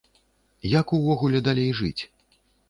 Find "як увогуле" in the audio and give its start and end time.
0.79-1.43